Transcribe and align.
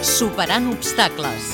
Superant 0.00 0.64
obstacles. 0.72 1.50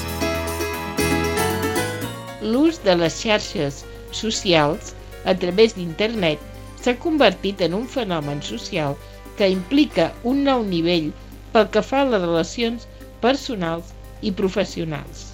L'ús 2.46 2.76
de 2.84 2.92
les 2.94 3.14
xarxes 3.18 3.80
socials 4.14 4.92
a 5.24 5.32
través 5.34 5.74
d'internet 5.74 6.44
s'ha 6.78 6.94
convertit 7.02 7.64
en 7.66 7.74
un 7.74 7.88
fenomen 7.90 8.38
social 8.48 8.94
que 9.40 9.48
implica 9.50 10.12
un 10.32 10.44
nou 10.46 10.62
nivell 10.68 11.08
pel 11.56 11.66
que 11.74 11.82
fa 11.88 12.04
a 12.04 12.08
les 12.12 12.22
relacions 12.22 12.86
personals 13.24 13.90
i 14.22 14.30
professionals. 14.42 15.24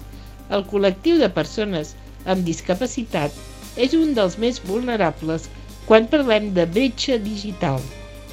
El 0.49 0.65
col·lectiu 0.73 1.21
de 1.21 1.29
persones 1.37 1.93
amb 2.25 2.41
discapacitat 2.49 3.37
és 3.77 3.93
un 3.99 4.17
dels 4.17 4.39
més 4.41 4.57
vulnerables 4.71 5.45
quan 5.85 6.09
parlem 6.09 6.49
de 6.57 6.65
bretxa 6.65 7.21
digital, 7.21 7.77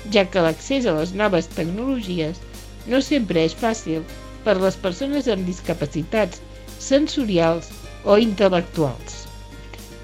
ja 0.09 0.25
que 0.25 0.49
l'accés 0.49 0.89
a 0.89 0.97
les 1.03 1.13
noves 1.13 1.53
tecnologies 1.53 2.41
no 2.89 3.05
sempre 3.05 3.45
és 3.45 3.61
fàcil 3.67 4.09
per 4.45 4.57
les 4.61 4.77
persones 4.85 5.29
amb 5.35 5.47
discapacitats 5.49 6.41
sensorials 6.81 7.71
o 8.05 8.17
intel·lectuals. 8.21 9.25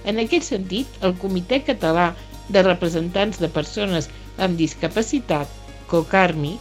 En 0.06 0.20
aquest 0.22 0.52
sentit, 0.52 0.86
el 1.06 1.16
Comitè 1.22 1.62
Català 1.66 2.10
de 2.52 2.62
Representants 2.62 3.40
de 3.42 3.50
Persones 3.50 4.08
amb 4.46 4.58
Discapacitat, 4.60 5.50
COCARMI, 5.90 6.54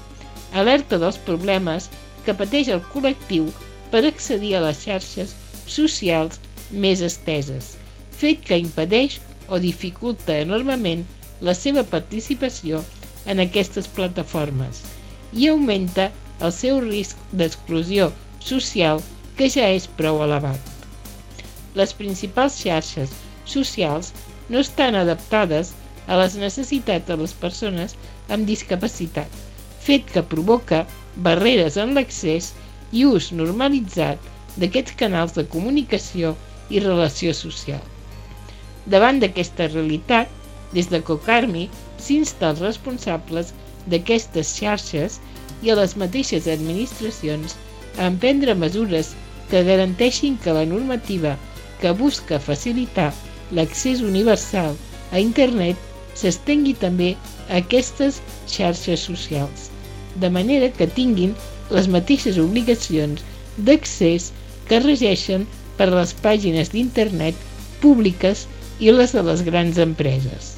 alerta 0.62 1.00
dels 1.02 1.20
problemes 1.28 1.90
que 2.26 2.38
pateix 2.38 2.72
el 2.74 2.82
col·lectiu 2.94 3.52
per 3.92 4.06
accedir 4.08 4.56
a 4.56 4.64
les 4.66 4.82
xarxes 4.86 5.36
socials 5.70 6.40
més 6.72 7.04
esteses, 7.06 7.76
fet 8.12 8.42
que 8.48 8.60
impedeix 8.64 9.20
o 9.48 9.60
dificulta 9.62 10.40
enormement 10.42 11.04
la 11.46 11.54
seva 11.54 11.84
participació 11.84 12.82
en 13.30 13.42
aquestes 13.44 13.88
plataformes 13.98 14.82
i 15.34 15.50
augmenta 15.52 16.10
el 16.44 16.52
seu 16.52 16.80
risc 16.84 17.20
d'exclusió 17.32 18.12
social 18.40 19.02
que 19.38 19.48
ja 19.52 19.68
és 19.78 19.88
prou 20.00 20.22
elevat. 20.26 20.60
Les 21.80 21.94
principals 21.94 22.60
xarxes 22.64 23.14
socials 23.46 24.12
no 24.50 24.62
estan 24.64 24.96
adaptades 25.00 25.74
a 26.08 26.20
les 26.22 26.36
necessitats 26.42 27.08
de 27.08 27.18
les 27.22 27.34
persones 27.46 27.96
amb 28.30 28.48
discapacitat, 28.50 29.30
fet 29.86 30.06
que 30.12 30.24
provoca 30.34 30.86
barreres 31.28 31.78
en 31.82 31.96
l'accés 31.98 32.52
i 32.92 33.06
ús 33.10 33.32
normalitzat 33.32 34.32
d'aquests 34.62 34.96
canals 35.02 35.36
de 35.38 35.46
comunicació 35.56 36.34
i 36.70 36.82
relació 36.84 37.34
social. 37.38 37.82
Davant 38.86 39.20
d'aquesta 39.22 39.68
realitat, 39.72 40.30
des 40.74 40.90
de 40.92 41.02
Cocarmi 41.08 41.70
s'insta 42.02 42.52
als 42.52 42.62
responsables 42.64 43.54
d'aquestes 43.92 44.54
xarxes 44.60 45.20
i 45.64 45.72
a 45.72 45.78
les 45.80 45.96
mateixes 46.02 46.48
administracions 46.52 47.56
a 47.98 48.08
emprendre 48.12 48.56
mesures 48.64 49.14
que 49.50 49.64
garanteixin 49.70 50.38
que 50.44 50.56
la 50.58 50.66
normativa 50.66 51.36
que 51.82 51.92
busca 52.02 52.40
facilitar 52.40 53.12
l'accés 53.52 54.02
universal 54.02 54.76
a 55.12 55.22
internet 55.22 55.78
s'estengui 56.20 56.74
també 56.82 57.12
a 57.50 57.60
aquestes 57.62 58.22
xarxes 58.52 59.06
socials, 59.10 59.70
de 60.22 60.32
manera 60.38 60.72
que 60.78 60.88
tinguin 61.00 61.36
les 61.76 61.88
mateixes 61.96 62.40
obligacions 62.42 63.24
d'accés 63.58 64.32
que 64.70 64.82
regeixen 64.82 65.46
per 65.78 65.92
les 65.94 66.14
pàgines 66.26 66.72
d'internet 66.74 67.36
públiques 67.84 68.46
i 68.80 68.92
les 68.92 69.14
de 69.16 69.24
les 69.30 69.44
grans 69.48 69.80
empreses. 69.82 70.52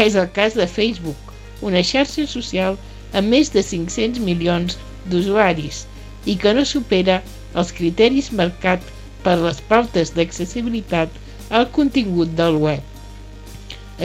És 0.00 0.16
el 0.20 0.28
cas 0.36 0.56
de 0.58 0.66
Facebook, 0.66 1.32
una 1.62 1.82
xarxa 1.86 2.26
social 2.30 2.78
amb 3.20 3.30
més 3.34 3.50
de 3.54 3.62
500 3.62 4.22
milions 4.28 4.78
d'usuaris 5.10 5.84
i 6.32 6.36
que 6.42 6.54
no 6.56 6.64
supera 6.68 7.20
els 7.62 7.72
criteris 7.78 8.30
marcats 8.40 8.92
per 9.24 9.36
les 9.42 9.60
pautes 9.72 10.12
d'accessibilitat 10.16 11.20
al 11.58 11.68
contingut 11.76 12.32
del 12.40 12.58
web. 12.66 12.82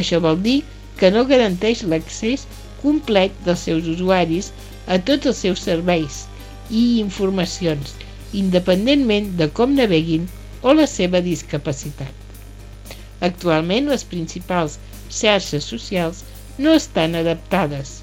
Això 0.02 0.20
vol 0.26 0.42
dir 0.46 0.60
que 1.00 1.10
no 1.16 1.26
garanteix 1.32 1.84
l'accés 1.92 2.46
complet 2.82 3.36
dels 3.46 3.64
seus 3.68 3.88
usuaris 3.94 4.52
a 4.88 5.00
tots 5.10 5.32
els 5.32 5.42
seus 5.46 5.64
serveis 5.68 6.26
i 6.70 6.84
informacions, 7.04 7.96
independentment 8.44 9.32
de 9.42 9.50
com 9.60 9.74
naveguin 9.80 10.28
o 10.62 10.76
la 10.78 10.86
seva 10.92 11.24
discapacitat. 11.26 12.14
Actualment 13.30 13.90
les 13.92 14.06
principals 14.12 14.78
xarxes 15.10 15.66
socials 15.74 16.24
no 16.60 16.76
estan 16.78 17.18
adaptades. 17.20 18.00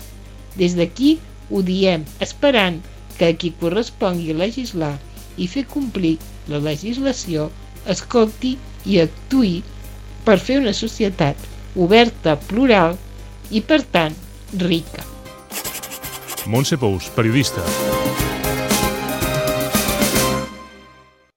Des 0.57 0.77
d'aquí 0.79 1.17
ho 1.51 1.63
diem 1.63 2.05
esperant 2.25 2.81
que 3.17 3.31
a 3.31 3.37
qui 3.37 3.53
correspongui 3.61 4.37
legislar 4.37 4.97
i 5.37 5.49
fer 5.49 5.67
complir 5.69 6.17
la 6.51 6.61
legislació 6.63 7.51
escolti 7.87 8.57
i 8.87 9.01
actui 9.03 9.61
per 10.27 10.39
fer 10.43 10.59
una 10.63 10.75
societat 10.75 11.37
oberta, 11.77 12.37
plural 12.49 12.97
i, 13.51 13.61
per 13.61 13.83
tant, 13.85 14.17
rica. 14.63 15.05
Montse 16.47 16.79
Pous, 16.79 17.11
periodista. 17.15 17.63